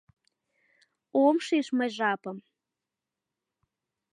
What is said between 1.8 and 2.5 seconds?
жапым.